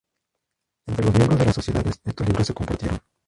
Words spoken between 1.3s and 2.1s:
de las Sociedades